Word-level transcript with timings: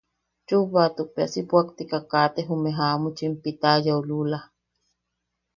Chubbatuk 0.47 1.09
bea 1.15 1.31
si 1.31 1.41
puʼaktika 1.49 1.97
kaate 2.11 2.39
jume 2.47 2.69
jamuchim. 2.77 3.33
Pitayau 3.43 3.99
lula. 4.09 4.39